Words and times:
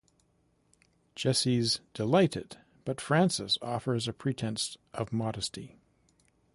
Jessie's 1.13 1.79
delighted 1.93 2.57
but 2.85 2.99
Frances 2.99 3.59
offers 3.61 4.07
a 4.07 4.13
pretense 4.13 4.75
of 4.95 5.13
modesty. 5.13 5.77